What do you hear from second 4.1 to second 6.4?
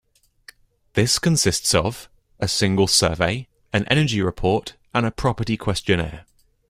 Report and a Property Questionnaire.